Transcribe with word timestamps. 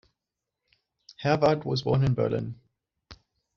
Herwarth 1.17 1.63
was 1.63 1.83
born 1.83 2.03
in 2.03 2.15
Berlin. 2.15 2.59